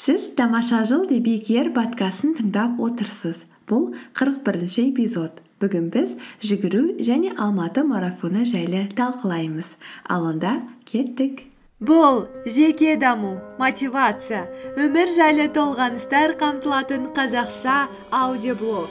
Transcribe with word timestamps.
сіз 0.00 0.30
тамаша 0.36 0.80
жыл 0.88 1.02
дебекер 1.08 1.66
подкастын 1.76 2.32
тыңдап 2.38 2.78
отырсыз. 2.80 3.42
Бұл 3.68 3.90
қырық 4.16 4.40
бірінші 4.46 4.86
эпизод. 4.88 5.42
Бүгін 5.60 5.90
біз 5.92 6.14
жүгіру 6.40 6.96
және 7.04 7.34
алматы 7.36 7.84
марафоны 7.84 8.46
жайлы 8.48 8.86
талқылаймыз. 8.96 9.76
Ал 10.08 10.24
онда 10.32 10.56
кеттік. 10.88 11.44
Бұл 11.84 12.24
жеке 12.48 12.96
даму 12.96 13.36
мотивация 13.60 14.46
өмір 14.80 15.12
жайлы 15.12 15.50
толғаныстар 15.52 16.32
қамтылатын 16.40 17.10
қазақша 17.12 17.86
аудиоблог. 18.08 18.88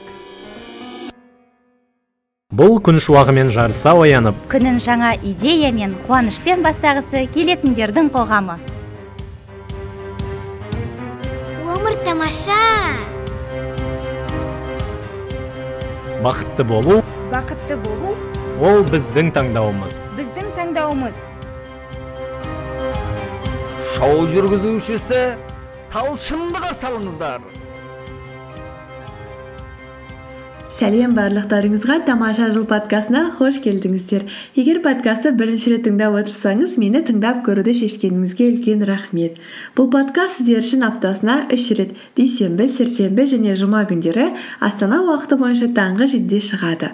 Бұл 2.54 2.78
күн 2.86 3.02
шуағымен 3.02 3.50
жарыса 3.54 3.98
оянып 3.98 4.38
күнін 4.50 4.78
жаңа 4.78 5.16
идея 5.22 5.74
мен 5.74 5.98
қуанышпен 6.06 6.62
бастағысы 6.66 7.26
келетіндердің 7.34 8.14
қоғамы. 8.14 8.62
Тамаша. 12.20 12.98
Бақытты 16.22 16.64
болу. 16.64 17.02
Бақытты 17.32 17.78
болу. 17.78 18.16
Ол 18.60 18.84
біздің 18.92 19.32
таңдауымыз. 19.32 20.02
Біздің 20.18 20.52
таңдауымыз. 20.58 21.22
Шоу 23.96 24.28
жүргізушісі 24.34 25.22
талшынды 25.94 26.60
қарсы 26.60 26.90
алыңыздар. 26.90 27.40
Сәлем 30.80 31.12
барлықтарыңызға 31.12 31.96
тамаша 32.08 32.46
жыл 32.56 32.64
подкастына 32.70 33.34
қош 33.36 33.58
келдіңіздер. 33.66 34.24
Егер 34.56 34.78
подкастты 34.80 35.34
бірінші 35.36 35.74
рет 35.74 35.84
тыңдап 35.90 36.16
отырсаңыз 36.22 36.78
мені 36.80 37.02
тыңдап 37.04 37.42
көруді 37.44 37.74
шешкеніңізге 37.82 38.48
үлкен 38.54 38.86
рахмет. 38.88 39.42
Бұл 39.76 39.90
подкаст 39.92 40.40
сіздер 40.40 40.64
үшін 40.64 40.88
аптасына 40.88 41.36
үш 41.52 41.68
рет 41.76 41.92
дүйсенбі 42.16 42.70
сәрсенбі 42.72 43.28
және 43.28 43.58
жұма 43.60 43.84
күндері 43.92 44.30
астана 44.64 45.02
уақыты 45.04 45.42
бойынша 45.44 45.70
таңғы 45.76 46.08
жетіде 46.16 46.42
шығады. 46.54 46.94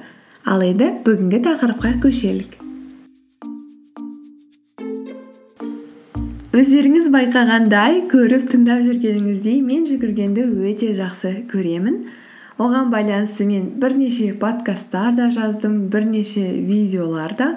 Ал 0.49 0.65
енді 0.65 0.89
бүгінгі 1.05 1.43
тақырыпқа 1.45 1.93
көшелік. 2.01 2.57
Өздеріңіз 6.57 7.13
байқағандай 7.13 8.05
көріп 8.09 8.49
тыңдап 8.49 8.85
жүргеніңіздей 8.89 9.61
мен 9.61 9.85
жүгіргенді 9.85 10.49
өте 10.73 10.95
жақсы 10.97 11.37
көремін. 11.53 12.05
Оған 12.57 12.91
байланысты 12.91 13.45
мен 13.45 13.67
бірнеше 13.81 14.31
подкасттар 14.39 15.15
да 15.15 15.29
жаздым 15.31 15.87
бірнеше 15.91 16.43
видеолар 16.69 17.35
да. 17.37 17.49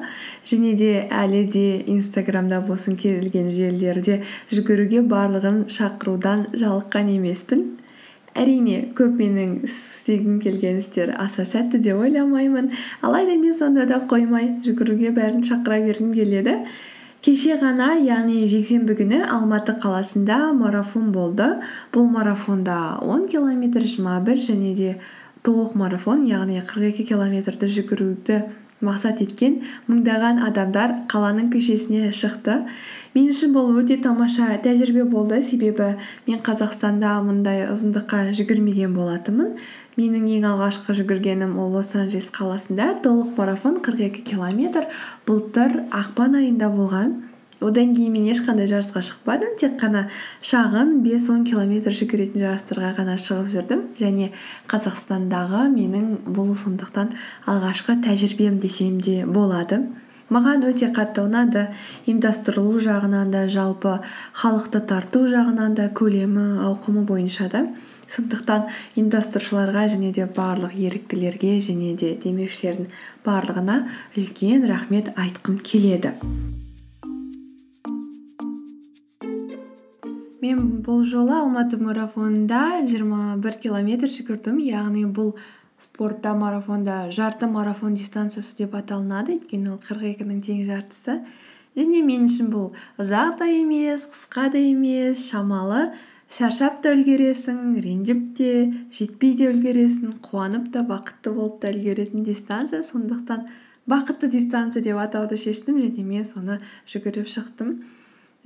Және 0.47 0.75
де 0.77 0.91
әлі 1.11 1.45
де 1.53 1.67
инстаграмда 1.87 2.61
болсын 2.67 2.97
кез 2.97 3.21
келген 3.23 3.51
желілерде 3.51 4.23
жүгіруге 4.51 5.05
барлығын 5.07 5.67
шақырудан 5.71 6.49
жалыққан 6.55 7.13
емеспін. 7.15 7.65
Әрине 8.39 8.89
көп 8.99 9.17
менің 9.19 9.65
істегім 9.67 10.39
келген 10.43 10.79
істер 10.83 11.15
аса 11.19 11.47
сәтті 11.47 11.79
деп 11.83 11.99
ойламаймын. 11.99 12.71
Алайда 13.03 13.39
мен 13.39 13.55
сонда 13.55 13.87
да 13.87 14.03
қоймай 14.11 14.59
жүгіруге 14.67 15.15
бәрін 15.15 15.47
шақыра 15.47 15.81
бергім 15.87 16.13
келеді. 16.15 16.59
Кеше 17.25 17.57
ғана 17.61 17.95
яғни 17.99 18.47
жексенбі 18.51 18.95
күні 18.99 19.23
алматы 19.27 19.75
қаласында 19.83 20.53
марафон 20.57 21.11
болды. 21.13 21.49
Бұл 21.93 22.07
марафонда 22.13 22.99
он 23.03 23.27
километр 23.29 23.87
жиырма 23.87 24.21
бір 24.25 24.39
және 24.39 24.75
де 24.77 24.95
толық 25.43 25.75
марафон 25.79 26.25
яғни 26.29 26.63
қырық 26.63 26.93
екі 26.93 27.09
километрді 27.11 27.71
жүгіруді 27.75 28.43
мақсат 28.85 29.19
еткен 29.25 29.59
мыңдаған 29.89 30.39
адамдар 30.47 30.95
қаланың 31.11 31.51
көшесіне 31.55 32.13
шықты. 32.15 32.61
Мен 33.17 33.33
үшін 33.33 33.55
бұл 33.57 33.73
өте 33.81 33.99
тамаша 34.03 34.53
тәжірибе 34.63 35.03
болды. 35.11 35.43
Себебі 35.43 35.97
мен 36.29 36.43
қазақстанда 36.47 37.17
мұндай 37.27 37.67
ұзындыққа 37.73 38.29
жүгірмеген 38.39 38.95
болатынмын. 38.95 39.57
Менің 39.99 40.29
ең 40.39 40.45
алғашқы 40.53 40.95
жүгіргенім 41.01 41.57
ол 41.59 41.73
лос 41.75 41.95
анджелес 41.99 42.31
қаласында. 42.35 43.01
Толық 43.03 43.35
марафон 43.39 43.81
42 43.83 44.23
километр. 44.29 44.87
Былтыр 45.27 45.83
ақпан 45.91 46.39
айында 46.39 46.71
болған. 46.71 47.17
Одан 47.59 47.91
кейін 47.97 48.13
мен 48.15 48.29
ешқандай 48.31 48.69
жарысқа 48.71 49.03
шықпадым. 49.03 49.57
Тек 49.59 49.75
қана 49.81 50.05
шағын 50.47 51.01
5-10 51.03 51.47
километр 51.49 51.97
жүгіретін 51.99 52.45
жарыстарға 52.45 52.93
ғана 53.01 53.17
шығып 53.19 53.49
жүрдім. 53.55 53.83
Және 53.99 54.31
қазақстандағы 54.71 55.65
менің 55.73 56.13
бұл 56.31 56.55
сондықтан 56.55 57.11
алғашқы 57.51 57.99
тәжірибем 58.07 58.61
десем 58.63 59.01
де 59.03 59.25
болады. 59.27 59.83
Маған 60.31 60.69
өте 60.69 60.93
қатты 60.95 61.25
ұнады. 61.27 61.67
Ұйымдастырылу 62.07 62.79
жағынан 62.85 63.35
да 63.35 63.47
жалпы 63.51 63.99
халықты 64.39 64.85
тарту 64.87 65.27
жағынан 65.27 65.75
да 65.75 65.91
көлемі 65.91 66.61
ауқымы 66.69 67.03
бойынша 67.09 67.51
да. 67.51 67.67
Сондықтан 68.09 68.69
ұйымдастырушыларға 68.97 69.85
және 69.93 70.13
де 70.17 70.25
барлық 70.25 70.75
еріктілерге 70.77 71.59
және 71.65 71.95
де 72.01 72.15
демеушілердің 72.23 72.89
барлығына 73.27 73.77
үлкен 74.17 74.65
рахмет 74.71 75.13
айтқым 75.17 75.61
келеді. 75.61 76.15
Мен 80.39 80.81
бұл 80.87 81.03
жолы 81.05 81.35
алматы 81.35 81.77
марафонында 81.83 82.81
21 82.87 83.61
километр 83.63 84.09
жүгірдім. 84.09 84.61
Яғни 84.63 85.05
бұл 85.11 85.35
спортта 85.83 86.33
марафонда 86.39 87.11
жарты 87.13 87.49
марафон 87.51 87.97
дистанциясы 87.99 88.57
деп 88.63 88.77
аталынады. 88.79 89.37
Өйткені 89.37 89.75
ол 89.75 89.81
қырық 89.83 90.15
екінің 90.15 90.41
тең 90.47 90.63
жартысы. 90.71 91.19
Және 91.77 92.05
мен 92.07 92.29
үшін 92.31 92.49
бұл 92.55 92.71
ұзақ 93.03 93.37
та 93.43 93.51
емес 93.51 94.07
қысқа 94.09 94.49
да 94.55 94.63
емес 94.63 95.27
шамалы. 95.29 95.89
Шаршап 96.29 96.83
та 96.85 96.93
үлгересің 96.93 97.79
ренжіп 97.81 98.25
те 98.37 98.49
жетпей 98.93 99.33
де 99.39 99.49
үлгересің 99.49 100.19
қуанып 100.27 100.67
та 100.75 100.83
бақытты 100.89 101.33
болып 101.33 101.63
та 101.63 101.71
үлгеретін 101.73 102.27
дистанция. 102.27 102.83
Сондықтан 102.85 103.47
бақытты 103.89 104.29
дистанция 104.29 104.83
деп 104.85 105.01
атауды 105.01 105.39
шештім 105.41 105.81
және 105.81 106.05
мен 106.05 106.27
соны 106.29 106.61
жүгіріп 106.93 107.33
шықтым. 107.33 107.79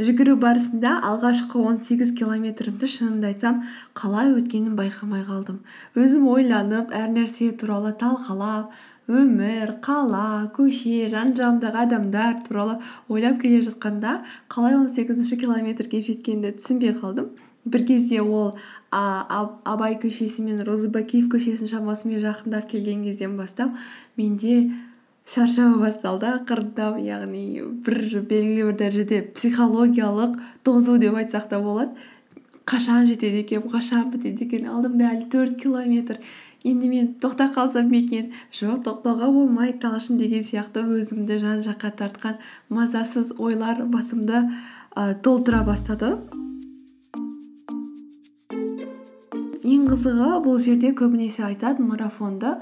Жүгіру 0.03 0.39
барысында 0.41 0.95
алғашқы 1.11 1.59
18 1.59 2.15
километрімді 2.17 2.89
шынымды 2.89 3.29
айтсам 3.33 3.61
қалай 3.99 4.31
өткенін 4.39 4.79
байқамай 4.79 5.27
қалдым. 5.27 5.61
Өзім 5.99 6.31
ойланып 6.33 6.95
әр 6.97 7.11
нәрсе 7.13 7.51
туралы 7.61 7.93
талқылап 8.01 8.73
өмір 9.11 9.77
қала 9.85 10.49
көше 10.57 11.11
жан 11.13 11.35
жағымдағы 11.37 11.85
адамдар 11.85 12.41
туралы 12.47 12.79
ойлап 13.09 13.41
келе 13.43 13.61
жатқанда 13.67 14.21
қалай 14.49 14.79
18 14.79 14.97
сегізінші 14.97 15.41
километрге 15.45 16.01
жеткенімді 16.09 16.57
түсінбей 16.63 16.95
қалдым. 17.03 17.33
Бір 17.65 17.87
кезде 17.87 18.21
ол 18.23 18.57
абай 18.91 19.99
көшесі 20.03 20.45
мен 20.45 20.63
розыбакиев 20.67 21.29
көшесінің 21.33 21.71
шамасымен 21.71 22.21
жақындап 22.21 22.69
келген 22.71 23.05
кезден 23.07 23.37
бастап 23.39 23.77
менде 24.17 24.73
шаршау 25.27 25.79
басталды. 25.81 26.27
Ақырындап 26.39 26.99
яғни 27.01 27.63
бір 27.87 28.23
белгілі 28.29 28.71
бір 28.71 28.79
дәрежеде 28.81 29.23
психологиялық 29.35 30.39
тозу 30.65 30.99
деп 30.99 31.15
айтсақ 31.21 31.49
та 31.49 31.61
болады. 31.63 31.95
Қашан 32.67 33.07
жетеді 33.07 33.43
екен 33.43 33.63
қашан 33.71 34.11
бітеді 34.11 34.47
екен? 34.47 34.69
Алдымда 34.71 35.13
әлі 35.15 35.29
төрт 35.31 35.57
километр. 35.63 36.19
Енді 36.63 36.89
мен 36.89 37.09
тоқтап 37.23 37.57
қалсам 37.57 37.89
ба 37.91 37.99
екен? 37.99 38.31
Жоқ 38.55 38.85
тоқтауға 38.87 39.33
болмайды 39.35 39.81
талшын 39.83 40.19
деген 40.19 40.45
сияқты 40.47 40.85
өзімді 40.87 41.41
жан 41.43 41.65
жаққа 41.67 41.91
тартқан 41.99 42.39
мазасыз 42.69 43.33
ойлар 43.39 43.83
басымды 43.91 44.45
ә, 44.95 45.15
толтыра 45.23 45.65
бастады. 45.67 46.19
Ең 49.65 49.89
қызығы 49.91 50.31
бұл 50.45 50.59
жерде 50.63 50.93
көбінесе 50.99 51.45
айтады 51.47 51.85
марафонды 51.87 52.57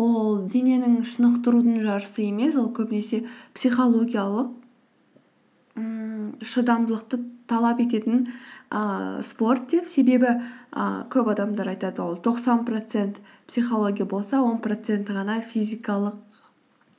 ол 0.00 0.42
дененің 0.52 1.02
шынықтырудың 1.08 1.82
жарысы 1.84 2.26
емес 2.28 2.56
ол 2.60 2.70
көбінесе 2.76 3.24
психологиялық 3.54 4.50
шыдамдылықты 6.42 7.20
талап 7.48 7.80
ететін 7.80 8.26
ә, 8.70 9.22
спорт 9.24 9.70
деп. 9.72 9.86
Себебі 9.88 10.32
ә, 10.32 11.04
көп 11.12 11.30
адамдар 11.32 11.72
айтады 11.74 12.02
ол 12.02 12.16
90 12.16 12.64
процент 12.66 13.20
психология 13.46 14.06
болса 14.06 14.40
10 14.42 14.60
проценті 14.64 15.16
ғана 15.16 15.40
физикалық 15.40 16.18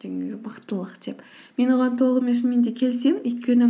жаңағы 0.04 0.40
мықтылық 0.44 0.96
деп. 1.06 1.22
Мен 1.58 1.74
оған 1.76 1.98
толығымен 2.00 2.40
шынымен 2.40 2.64
де 2.66 2.74
келісемін. 2.76 3.22
Өйткені 3.24 3.70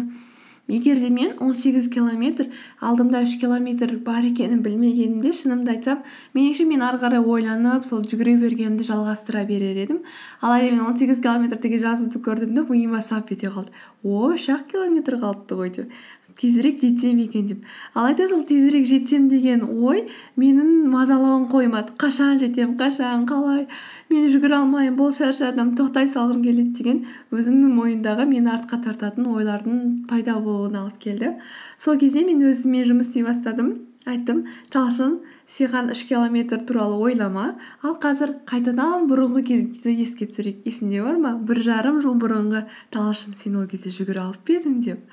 егер 0.67 0.99
де 0.99 1.09
мен 1.09 1.33
18 1.39 1.89
километр 1.91 2.47
алдымда 2.79 3.23
3 3.25 3.39
километр 3.41 3.97
бар 4.05 4.23
екенін 4.23 4.61
білмегенімде 4.63 5.33
шынымды 5.35 5.75
айтсам 5.75 6.03
меніңше 6.37 6.65
мен 6.69 6.85
ары 6.87 7.01
қарай 7.01 7.19
ойланып 7.19 7.83
сол 7.85 8.05
жүгіре 8.07 8.37
бергенімді 8.39 8.87
жалғастыра 8.87 9.43
берер 9.49 9.75
едім. 9.83 9.99
Алайда 10.39 10.75
мен 10.77 10.85
18 10.87 11.21
километр 11.21 11.59
деген 11.59 11.83
жазуды 11.83 12.23
көрдім 12.23 12.55
де 12.55 12.63
миыма 12.69 13.01
сап 13.01 13.31
ете 13.35 13.51
қалды. 13.51 13.75
О 14.03 14.31
үш 14.31 14.47
ақ 14.55 14.69
километр 14.71 15.19
қалыпты 15.19 15.59
ғой 15.59 15.75
деп. 15.75 15.91
Тезірек 16.39 16.81
жетсем 16.81 17.19
екен 17.23 17.45
деп. 17.47 17.63
Алайда 17.93 18.27
сол 18.27 18.43
тезірек 18.47 18.85
жетсем 18.85 19.27
деген 19.29 19.63
ой 19.63 20.07
менің 20.37 20.89
мазалауын 20.91 21.47
қоймады. 21.51 21.95
Қашан 21.99 22.39
жетем 22.39 22.75
қашан 22.79 23.25
қалай? 23.29 23.67
Мен 24.09 24.27
жүгіре 24.29 24.59
алмаймын 24.59 24.97
бол 24.97 25.11
шаршадым 25.11 25.73
тоқтай 25.77 26.09
салғым 26.11 26.43
келеді 26.43 26.73
деген 26.79 27.05
өзімнің 27.31 27.73
мойнымдағы 27.77 28.27
мені 28.29 28.53
артқа 28.57 28.81
тартатын 28.83 29.29
ойлардың 29.31 30.05
пайда 30.09 30.37
болуына 30.39 30.83
алып 30.83 30.99
келді. 30.99 31.35
Сол 31.77 31.97
кезде 31.97 32.25
мен 32.25 32.43
өзіме 32.49 32.83
жұмыс 32.87 33.09
істей 33.09 33.25
бастадым. 33.25 33.73
Айттым 34.03 34.41
талшын 34.67 35.21
саған 35.47 35.93
үш 35.93 36.01
километр 36.09 36.59
туралы 36.67 36.97
ойлама. 36.99 37.53
Ал 37.81 37.95
қазір 37.95 38.33
қайтадан 38.49 39.05
бұрынғы 39.07 39.45
кезді 39.47 39.93
еске 40.03 40.27
түсірейік. 40.27 40.65
Есіңде 40.67 41.03
бар 41.05 41.21
ма? 41.23 41.31
Бір 41.39 41.61
жарым 41.63 42.01
жыл 42.03 42.17
бұрынғы 42.19 42.65
талшын 42.91 43.37
сен 43.39 43.55
ол 43.61 43.69
кезде 43.71 43.93
жүгіре 43.95 44.25
алып 44.25 44.43
па 44.43 44.57
едің 44.57 44.81
деп. 44.83 45.05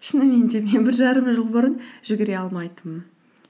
Шынымен 0.00 0.48
де 0.52 0.62
мен 0.64 0.84
бір 0.86 0.96
жарым 0.98 1.30
жыл 1.32 1.48
бұрын 1.52 1.78
жүгіре 2.06 2.36
алмайтынмын. 2.42 3.04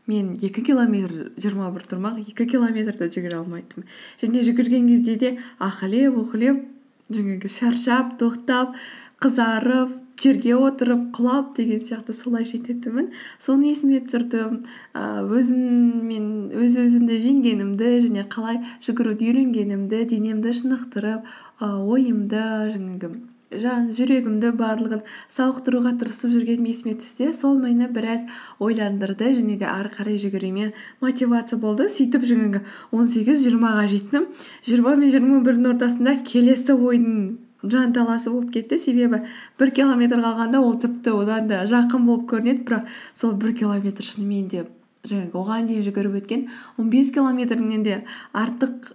Мен 0.06 0.36
екі 0.38 0.62
километр 0.62 1.32
жиырма 1.34 1.72
бір 1.74 1.86
тұрмақ 1.90 2.20
екі 2.22 2.46
километр 2.52 2.94
да 3.00 3.10
жүгіре 3.10 3.40
алмайтынмын. 3.40 3.88
Және 4.22 4.44
жүгірген 4.46 4.88
кезде 4.92 5.16
де 5.18 5.32
ахілеп 5.58 6.18
ухілеп 6.22 6.62
жаңағы 7.10 7.50
шаршап 7.50 8.14
тоқтап 8.20 8.76
қызарып 9.22 9.96
жерге 10.22 10.54
отырып 10.56 11.10
құлап 11.16 11.54
деген 11.56 11.82
сияқты 11.84 12.14
солай 12.16 12.46
жететінмін. 12.48 13.10
Соны 13.42 13.72
есіме 13.72 14.00
түсірдім. 14.06 14.62
Өзіммен 14.94 16.28
өз 16.56 16.78
өзімді 16.86 17.20
жеңгенімді 17.26 17.92
және 18.06 18.24
қалай 18.32 18.62
жүгіруді 18.86 19.28
үйренгенімді 19.30 20.04
денемді 20.14 20.54
шынықтырып 20.56 21.28
ойымды 21.60 22.44
жаңағы 22.72 23.12
жан 23.62 23.88
жүрегімді 23.96 24.52
барлығын 24.58 25.02
сауықтыруға 25.32 25.92
тырысып 26.00 26.32
жүргенім 26.34 26.68
есіме 26.70 26.94
түссе 27.00 27.32
сол 27.36 27.58
мені 27.62 27.88
біраз 27.92 28.26
ойландырды 28.60 29.32
және 29.36 29.56
де 29.60 29.66
ары 29.70 29.90
қарай 29.94 30.20
жүгіруіме 30.22 30.72
мотивация 31.00 31.58
болды. 31.58 31.88
Сөйтіп 31.88 32.26
жаңағы 32.28 32.62
он 32.92 33.08
сегіз 33.08 33.44
жиырмаға 33.46 33.88
жеттім. 33.92 34.28
жиырма 34.66 34.96
мен 34.96 35.10
жиырма 35.10 35.42
бірдің 35.46 35.74
ортасында 35.74 36.16
келесі 36.24 36.76
ойдың 36.76 37.38
жанталасы 37.62 38.30
болып 38.30 38.52
кетті. 38.52 38.78
Себебі 38.78 39.22
бір 39.58 39.70
километр 39.70 40.20
қалғанда 40.22 40.60
ол 40.60 40.78
тіпті 40.80 41.16
одан 41.16 41.48
да 41.48 41.64
жақын 41.66 42.06
болып 42.06 42.30
көрінеді. 42.30 42.64
Бірақ 42.64 42.86
сол 43.14 43.34
бір 43.34 43.54
километр 43.56 44.04
шынымен 44.04 44.48
де 44.48 44.66
жаңағы 45.06 45.38
оған 45.38 45.68
дейін 45.70 45.84
жүгіріп 45.86 46.20
өткен 46.20 46.46
он 46.78 46.90
бес 46.90 47.12
километрінен 47.14 47.82
де 47.86 48.04
артық 48.34 48.92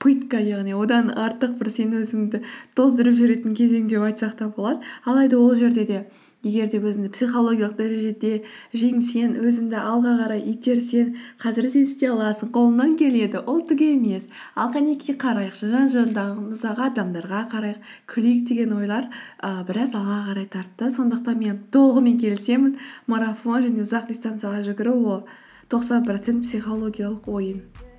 пытка 0.00 0.40
яғни 0.40 0.72
одан 0.76 1.12
артық 1.12 1.58
бір 1.60 1.70
сен 1.74 1.92
өзіңді 2.00 2.40
тоздырып 2.78 3.18
жіберетін 3.20 3.54
кезең 3.58 3.86
деп 3.92 4.08
айтсақ 4.08 4.36
та 4.38 4.48
болады. 4.56 4.80
Алайда 5.04 5.38
ол 5.38 5.54
жерде 5.54 5.84
де 5.84 5.98
егер 6.42 6.70
де 6.72 6.78
өзіңді 6.80 7.10
психологиялық 7.12 7.74
дәрежеде 7.76 8.30
жеңсең 8.72 9.34
өзіңді 9.44 9.76
алға 9.76 10.14
қарай 10.22 10.40
итерсең 10.54 11.10
қазір 11.42 11.68
сен 11.74 11.84
істей 11.84 12.12
аласың 12.14 12.52
қолыңнан 12.54 12.94
келеді 13.00 13.42
ол 13.44 13.60
түк 13.68 13.82
емес. 13.84 14.24
Ал 14.56 14.72
қанекей 14.72 15.18
қарайықшы 15.20 15.68
жан 15.68 15.92
жанымыздағы 15.92 16.86
адамдарға 16.86 17.42
қарайық 17.52 17.92
күлейік 18.14 18.48
деген 18.48 18.72
ойлар 18.78 19.10
ә, 19.42 19.66
біраз 19.68 19.92
алға 19.92 20.22
қарай 20.30 20.48
тартты. 20.48 20.88
Сондықтан 20.96 21.38
мен 21.44 21.60
толығымен 21.76 22.16
келісемін. 22.24 22.78
Марафон 23.06 23.68
және 23.68 23.84
ұзақ 23.84 24.08
дистанцияға 24.14 24.64
жүгіру 24.70 24.96
ол 25.04 25.22
тоқсан 25.68 26.08
процент 26.08 26.48
психологиялық 26.48 27.28
ойын. 27.28 27.89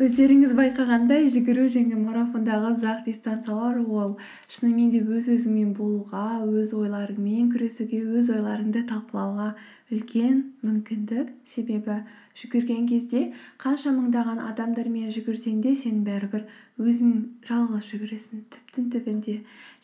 Өздеріңіз 0.00 0.52
байқағандай 0.56 1.26
жүгіру 1.28 1.66
және 1.72 1.98
марафондағы 2.00 2.70
ұзақ 2.72 3.02
дистанциялар 3.04 3.80
ол 3.82 4.14
шынымен 4.54 4.94
де 4.94 5.00
өз 5.04 5.26
өзіңмен 5.34 5.74
болуға 5.76 6.22
өз 6.46 6.72
ойларыңмен 6.78 7.50
күресуге 7.52 7.98
өз 8.20 8.30
ойларыңды 8.32 8.86
талқылауға 8.88 9.50
үлкен 9.92 10.38
мүмкіндік 10.64 11.34
себебі. 11.52 11.98
Жүгірген 12.40 12.88
кезде 12.88 13.22
қанша 13.60 13.92
мыңдаған 13.98 14.40
адамдармен 14.46 15.12
жүгірсең 15.18 15.60
де 15.66 15.74
сен 15.76 16.00
бәрібір 16.08 16.48
өзің 16.80 17.12
жалғыз 17.50 17.92
жүгіресің 17.92 18.46
түптің 18.56 18.88
түбінде 18.96 19.36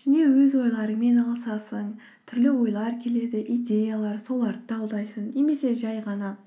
және 0.06 0.24
өз 0.30 0.56
ойларыңмен 0.62 1.20
алысасың 1.26 1.92
түрлі 2.30 2.56
ойлар 2.56 2.96
келеді 3.04 3.44
идеялар 3.58 4.16
соларды 4.30 4.64
талдайсың 4.72 5.32
немесе 5.36 5.76
жай 5.76 6.00
ғана 6.08 6.38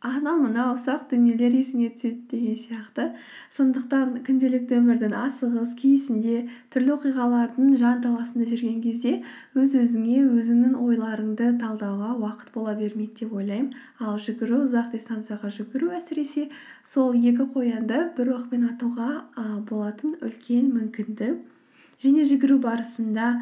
анау 0.00 0.38
мынау 0.40 0.78
ұсақ 0.78 1.10
дүниелер 1.10 1.52
есіңе 1.58 1.90
түседі 1.92 2.22
деген 2.30 2.54
сияқты. 2.56 3.04
Сондықтан 3.52 4.14
күнделікті 4.24 4.78
өмірдің 4.78 5.12
асығыс 5.18 5.74
кейсінде 5.76 6.46
түрлі 6.72 6.94
оқиғалардың 6.94 7.74
жанталасында 7.82 8.46
жүрген 8.48 8.78
кезде 8.80 9.12
өз 9.60 9.74
өзіңе 9.82 10.22
өзіңнің 10.38 10.78
ойларыңды 10.80 11.50
талдауға 11.60 12.14
уақыт 12.16 12.48
бола 12.54 12.74
бермейді 12.80 13.26
деп 13.26 13.36
ойлаймын. 13.36 13.68
Ал 14.00 14.16
жүгіру 14.16 14.62
ұзақ 14.64 14.88
дистанцияға 14.96 15.52
жүгіру 15.58 15.92
әсіресе 16.00 16.48
сол 16.80 17.12
екі 17.12 17.50
қоянды 17.52 18.06
бір 18.16 18.32
оқпен 18.38 18.70
атуға 18.72 19.10
болатын 19.68 20.16
үлкен 20.24 20.72
мүмкіндік. 20.78 21.44
Және 22.00 22.24
жүгіру 22.24 22.56
барысында 22.64 23.34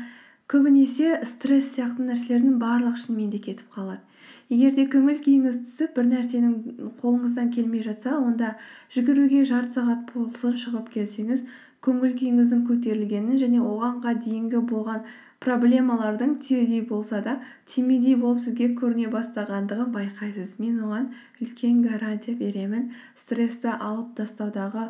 көбінесе 0.51 1.21
стресс 1.23 1.77
сияқты 1.77 2.11
нәрселердің 2.11 2.59
барлығы 2.59 3.05
шынымен 3.05 3.31
де 3.31 3.39
кетіп 3.39 3.71
қалады. 3.79 4.03
Егер 4.51 4.75
де 4.77 4.85
көңіл 4.95 5.23
күйіңіз 5.25 5.63
түсіп 5.65 5.97
бір 5.99 6.11
нәрсенің 6.11 6.93
қолыңыздан 7.03 7.51
келмей 7.55 7.85
жатса 7.87 8.17
онда 8.19 8.55
жүгіруге 8.97 9.45
жарты 9.49 9.81
сағат 9.81 10.13
болсын 10.15 10.57
шығып 10.65 10.93
келсеңіз 10.97 11.43
көңіл 11.87 12.15
күйіңіздің 12.21 12.63
көтерілгенін 12.69 13.41
және 13.43 13.61
оғанға 13.63 14.15
дейінгі 14.25 14.63
болған 14.73 15.05
проблемалардың 15.45 16.35
түйедей 16.45 16.83
болса 16.89 17.21
да 17.27 17.37
түймедей 17.73 18.17
болып 18.23 18.43
сізге 18.43 18.73
көріне 18.81 19.07
бастағандығын 19.13 19.93
байқайсыз. 19.95 20.57
Мен 20.63 20.81
оған 20.87 21.07
үлкен 21.45 21.85
гарантия 21.87 22.35
беремін. 22.43 22.91
Стрессті 23.23 23.77
алып 23.77 24.17
тастаудағы 24.19 24.89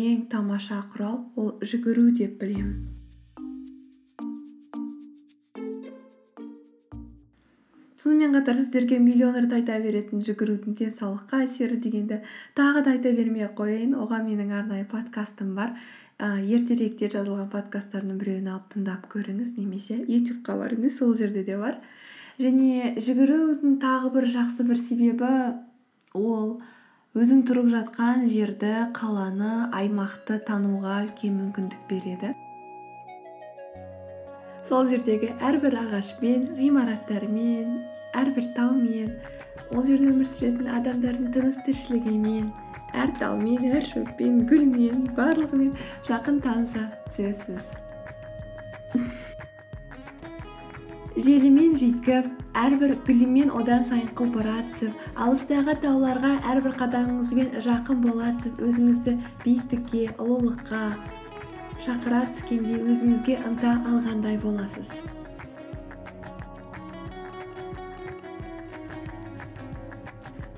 ең 0.00 0.26
тамаша 0.32 0.82
құрал 0.94 1.22
ол 1.36 1.54
жүгіру 1.60 2.08
деп 2.16 2.40
білемін. 2.40 3.01
Сонымен 8.02 8.32
қатар 8.34 8.56
сіздерге 8.58 8.98
миллион 8.98 9.36
рет 9.38 9.52
айта 9.54 9.76
беретін 9.78 10.22
жүгірудің 10.26 10.74
денсаулыққа 10.80 11.44
әсері 11.44 11.76
дегенді 11.84 12.18
тағы 12.58 12.82
да 12.82 12.96
айта 12.96 13.12
бермей 13.14 13.46
ақ 13.46 13.54
қояйын. 13.60 13.92
Оған 13.94 14.26
менің 14.26 14.50
арнайы 14.58 14.86
подкастым 14.90 15.54
бар. 15.54 15.76
Ә, 16.18 16.42
ертеректе 16.42 17.08
жазылған 17.12 17.48
подкасттардың 17.52 18.18
біреуін 18.18 18.50
алып 18.52 18.74
тыңдап 18.74 19.06
көріңіз 19.12 19.54
немесе 19.58 20.00
ютубқа 20.02 20.58
барыңыз 20.58 20.98
сол 20.98 21.14
жерде 21.14 21.44
де 21.46 21.56
бар. 21.58 21.78
Және 22.42 22.96
жүгірудің 22.98 23.78
тағы 23.82 24.12
бір 24.16 24.28
жақсы 24.34 24.66
бір 24.66 24.82
себебі 24.82 25.32
ол 26.18 26.60
өзің 27.14 27.46
тұрып 27.46 27.70
жатқан 27.70 28.26
жерді 28.30 28.74
қаланы 28.98 29.68
аймақты 29.78 30.40
тануға 30.48 31.02
үлкен 31.06 31.38
мүмкіндік 31.38 31.86
береді. 31.90 32.34
Сол 34.68 34.86
жердегі 34.88 35.34
әрбір 35.42 35.74
ағашпен 35.82 36.52
ғимараттармен 36.56 37.91
әрбір 38.18 38.50
таумен 38.56 39.10
ол 39.72 39.86
жерде 39.86 40.10
өмір 40.12 40.28
сүретін 40.28 40.68
адамдардың 40.78 41.32
тыныс 41.34 41.58
тіршілігімен 41.66 42.50
әр 43.02 43.12
талмен 43.20 43.70
әр 43.72 43.86
шөппен 43.88 44.42
гүлмен 44.50 45.06
барлығымен 45.16 45.72
жақын 46.08 46.40
таныса 46.44 46.82
түсесіз. 47.08 47.70
Желімен 51.24 51.74
жүйткіп 51.76 52.28
әрбір 52.56 52.94
гүлімен 53.06 53.50
одан 53.56 53.82
сайын 53.88 54.10
құлпыра 54.16 54.58
түсіп 54.68 54.92
алыстағы 55.24 55.74
тауларға 55.84 56.34
әрбір 56.52 56.76
қадамыңызбен 56.80 57.56
жақын 57.64 58.04
бола 58.04 58.30
түсіп 58.38 58.60
өзіңізді 58.68 59.16
биіктікке 59.44 60.04
ұлылыққа 60.16 60.84
шақыра 61.84 62.22
түскенде 62.30 62.80
өзіңізге 62.84 63.40
ынта 63.48 63.74
алғандай 63.88 64.36
боласыз. 64.44 64.92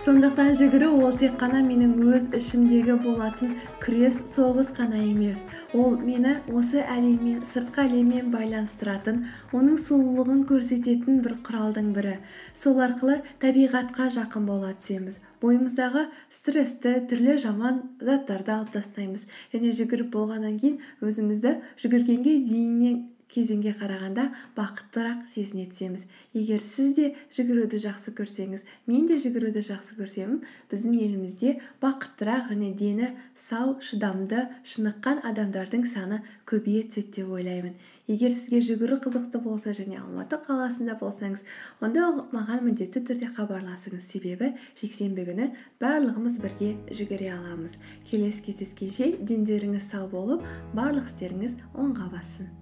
Сондықтан 0.04 0.50
жүгіру 0.58 0.88
ол 1.00 1.14
тек 1.16 1.38
қана 1.40 1.62
менің 1.64 1.92
өз 2.12 2.24
ішімдегі 2.36 2.98
болатын 3.00 3.54
күрес 3.80 4.18
соғыс 4.28 4.74
қана 4.76 4.98
емес. 5.00 5.38
Ол 5.72 5.96
мені 5.96 6.34
осы 6.52 6.82
әлеммен 6.82 7.38
сыртқы 7.48 7.86
әлеммен 7.86 8.28
байланыстыратын 8.34 9.22
оның 9.56 9.78
сұлулығын 9.86 10.42
көрсететін 10.50 11.22
бір 11.24 11.38
құралдың 11.48 11.88
бірі. 11.96 12.18
Сол 12.52 12.82
арқылы 12.84 13.22
табиғатқа 13.40 14.10
жақын 14.18 14.44
бола 14.50 14.74
түсеміз. 14.76 15.22
Бойымыздағы 15.40 16.04
стрессті 16.28 16.98
түрлі 17.08 17.38
жаман 17.40 17.80
заттарды 17.96 18.52
алып 18.58 18.76
тастаймыз. 18.76 19.24
Және 19.56 19.72
жүгіріп 19.80 20.12
болғаннан 20.12 20.60
кейін 20.60 20.82
өзімізді 21.00 21.56
жүгіргенге 21.80 22.42
дейіннен 22.44 23.02
кезеңге 23.34 23.74
қарағанда 23.80 24.28
бақыттырақ 24.56 25.24
сезіне 25.32 25.66
түсеміз. 25.70 26.04
Егер 26.34 26.62
сіз 26.62 26.94
де 26.96 27.08
жүгіруді 27.34 27.80
жақсы 27.82 28.14
көрсеңіз 28.16 28.62
мен 28.86 29.08
де 29.10 29.18
жүгіруді 29.22 29.64
жақсы 29.66 29.98
көрсем 29.98 30.38
біздің 30.70 30.94
елімізде 31.06 31.56
бақыттырақ 31.82 32.52
және 32.52 32.70
дені 32.78 33.10
сау 33.34 33.76
шыдамды 33.82 34.46
шыныққан 34.62 35.24
адамдардың 35.30 35.84
саны 35.90 36.22
көбейе 36.46 36.86
түседі 36.88 37.20
деп 37.20 37.34
ойлаймын. 37.34 37.74
Егер 38.06 38.34
сізге 38.36 38.58
жүгіру 38.60 38.98
қызықты 39.00 39.40
болса 39.40 39.72
және 39.72 39.96
алматы 39.96 40.36
қаласында 40.44 40.98
болсаңыз 41.00 41.40
онда 41.80 42.10
маған 42.34 42.60
міндетті 42.66 43.00
түрде 43.08 43.30
хабарласыңыз. 43.32 44.04
Себебі 44.04 44.50
жексенбі 44.80 45.24
күні 45.30 45.46
барлығымыз 45.80 46.36
бірге 46.42 46.74
жүгіре 46.92 47.30
аламыз. 47.38 47.78
Келесі 48.10 48.44
кездескенше 48.50 49.14
дендеріңіз 49.24 49.88
сау 49.94 50.10
болып 50.12 50.44
барлық 50.76 51.08
істеріңіз 51.08 51.56
оңға 51.72 52.10
бассын. 52.12 52.52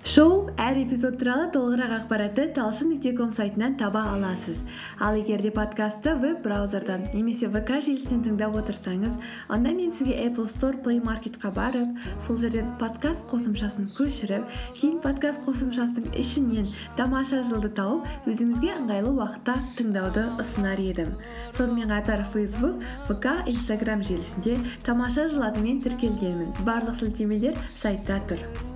Шоу 0.00 0.48
әр 0.56 0.78
эпизод 0.80 1.18
туралы 1.20 1.50
толығырақ 1.52 1.90
ақпаратты 1.98 2.46
талшын 2.56 2.88
нүкте 2.94 3.10
ком 3.18 3.28
сайтынан 3.30 3.74
таба 3.76 4.06
аласыз. 4.14 4.62
Ал 4.98 5.14
егер 5.14 5.42
де 5.42 5.50
подкастты 5.52 6.14
веб 6.16 6.40
браузердан 6.42 7.04
немесе 7.12 7.50
вк 7.52 7.68
желісінен 7.84 8.22
тыңдап 8.24 8.56
отырсаңыз 8.62 9.18
онда 9.52 9.74
мен 9.76 9.92
сізге 9.92 10.16
apple 10.24 10.48
store 10.48 10.80
play 10.80 11.02
marketқа 11.04 11.52
барып 11.52 12.00
сол 12.18 12.40
жерден 12.40 12.72
подкаст 12.80 13.26
қосымшасын 13.28 13.90
көшіріп 13.98 14.48
кейін 14.80 14.96
подкаст 15.04 15.44
қосымшасының 15.44 16.16
ішінен 16.16 16.72
тамаша 16.96 17.42
жылды 17.44 17.68
тауып 17.76 18.08
өзіңізге 18.24 18.72
ыңғайлы 18.80 19.12
уақытта 19.12 19.58
тыңдауды 19.76 20.24
ұсынар 20.40 20.80
едім. 20.80 21.12
Сонымен 21.52 21.92
қатар 21.92 22.24
facebook 22.32 22.80
вк 23.10 23.36
инстаграм 23.44 24.02
желісінде 24.02 24.56
тамаша 24.82 25.28
жыл 25.28 25.44
атымен 25.52 25.84
тіркелгенмін. 25.84 26.56
Барлық 26.64 26.96
сілтемелер 27.04 27.60
сайтта 27.76 28.22
тұр. 28.26 28.69